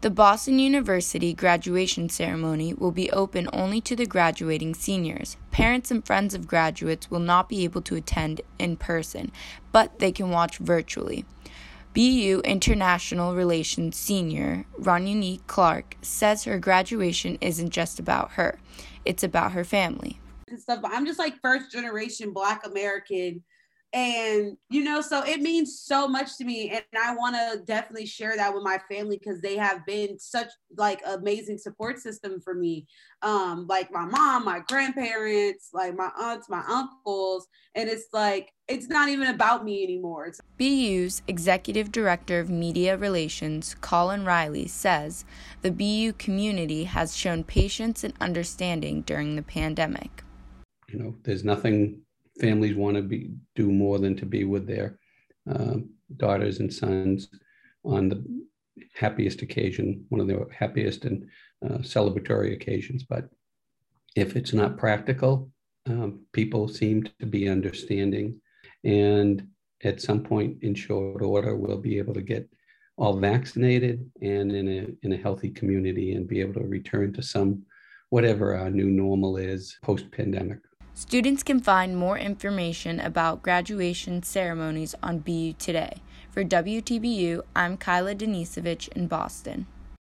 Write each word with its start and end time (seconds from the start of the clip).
The 0.00 0.10
Boston 0.10 0.60
University 0.60 1.34
graduation 1.34 2.08
ceremony 2.08 2.72
will 2.72 2.92
be 2.92 3.10
open 3.10 3.48
only 3.52 3.80
to 3.80 3.96
the 3.96 4.06
graduating 4.06 4.74
seniors. 4.74 5.36
Parents 5.50 5.90
and 5.90 6.06
friends 6.06 6.34
of 6.34 6.46
graduates 6.46 7.10
will 7.10 7.18
not 7.18 7.48
be 7.48 7.64
able 7.64 7.82
to 7.82 7.96
attend 7.96 8.42
in 8.60 8.76
person, 8.76 9.32
but 9.72 9.98
they 9.98 10.12
can 10.12 10.30
watch 10.30 10.58
virtually. 10.58 11.24
BU 11.94 12.42
International 12.44 13.34
Relations 13.34 13.96
senior 13.96 14.66
Ronunique 14.78 15.44
Clark 15.48 15.96
says 16.00 16.44
her 16.44 16.60
graduation 16.60 17.36
isn't 17.40 17.70
just 17.70 17.98
about 17.98 18.30
her, 18.34 18.60
it's 19.04 19.24
about 19.24 19.50
her 19.50 19.64
family. 19.64 20.20
And 20.46 20.60
Stuff, 20.60 20.80
but 20.80 20.92
I'm 20.92 21.06
just 21.06 21.18
like 21.18 21.40
first 21.42 21.72
generation 21.72 22.32
Black 22.32 22.64
American 22.64 23.42
and 23.92 24.56
you 24.68 24.84
know 24.84 25.00
so 25.00 25.22
it 25.22 25.40
means 25.40 25.80
so 25.80 26.06
much 26.06 26.36
to 26.36 26.44
me 26.44 26.70
and 26.70 26.84
i 27.02 27.14
want 27.14 27.34
to 27.34 27.64
definitely 27.64 28.04
share 28.04 28.36
that 28.36 28.52
with 28.52 28.62
my 28.62 28.78
family 28.90 29.16
because 29.16 29.40
they 29.40 29.56
have 29.56 29.84
been 29.86 30.18
such 30.18 30.48
like 30.76 31.00
amazing 31.06 31.58
support 31.58 31.98
system 31.98 32.40
for 32.40 32.54
me. 32.54 32.86
Um 33.22 33.66
like 33.68 33.90
my 33.92 34.04
mom 34.04 34.44
my 34.44 34.60
grandparents 34.68 35.70
like 35.72 35.96
my 35.96 36.10
aunts 36.18 36.48
my 36.48 36.62
uncles 36.68 37.46
and 37.74 37.88
it's 37.88 38.08
like 38.12 38.52
it's 38.68 38.88
not 38.88 39.08
even 39.08 39.28
about 39.28 39.64
me 39.64 39.82
anymore. 39.82 40.30
Bu's 40.58 41.22
executive 41.26 41.90
director 41.90 42.38
of 42.40 42.50
media 42.50 42.96
relations 42.96 43.74
colin 43.80 44.24
riley 44.24 44.66
says 44.66 45.24
the 45.62 45.70
bu 45.70 46.12
community 46.18 46.84
has 46.84 47.16
shown 47.16 47.44
patience 47.44 48.04
and 48.04 48.14
understanding 48.20 49.02
during 49.02 49.36
the 49.36 49.42
pandemic. 49.42 50.22
You 50.88 50.98
know 50.98 51.14
there's 51.24 51.44
nothing 51.44 52.02
families 52.40 52.76
want 52.76 52.96
to 52.96 53.02
be 53.02 53.30
do 53.54 53.70
more 53.70 53.98
than 53.98 54.16
to 54.16 54.26
be 54.26 54.44
with 54.44 54.66
their 54.66 54.98
uh, 55.50 55.76
daughters 56.16 56.60
and 56.60 56.72
sons 56.72 57.28
on 57.84 58.08
the 58.08 58.24
happiest 58.94 59.42
occasion, 59.42 60.04
one 60.08 60.20
of 60.20 60.26
the 60.26 60.46
happiest 60.56 61.04
and 61.04 61.28
uh, 61.64 61.78
celebratory 61.78 62.52
occasions. 62.54 63.04
But 63.04 63.28
if 64.16 64.36
it's 64.36 64.52
not 64.52 64.78
practical, 64.78 65.50
um, 65.86 66.20
people 66.32 66.68
seem 66.68 67.08
to 67.20 67.26
be 67.26 67.48
understanding. 67.48 68.40
And 68.84 69.48
at 69.84 70.00
some 70.00 70.22
point 70.22 70.62
in 70.62 70.74
short 70.74 71.22
order, 71.22 71.56
we'll 71.56 71.78
be 71.78 71.98
able 71.98 72.14
to 72.14 72.22
get 72.22 72.48
all 72.96 73.16
vaccinated 73.16 74.10
and 74.20 74.52
in 74.52 74.68
a, 74.68 75.06
in 75.06 75.12
a 75.12 75.16
healthy 75.16 75.50
community 75.50 76.14
and 76.14 76.26
be 76.26 76.40
able 76.40 76.54
to 76.54 76.66
return 76.66 77.12
to 77.12 77.22
some 77.22 77.62
whatever 78.10 78.56
our 78.56 78.70
new 78.70 78.90
normal 78.90 79.36
is 79.36 79.78
post 79.82 80.10
pandemic. 80.10 80.58
Students 80.98 81.44
can 81.44 81.60
find 81.60 81.96
more 81.96 82.18
information 82.18 82.98
about 82.98 83.40
graduation 83.40 84.24
ceremonies 84.24 84.96
on 85.00 85.20
BU 85.20 85.52
Today. 85.52 86.02
For 86.32 86.42
WTBU, 86.42 87.42
I'm 87.54 87.76
Kyla 87.76 88.16
Denisovich 88.16 88.88
in 88.88 89.06
Boston. 89.06 89.68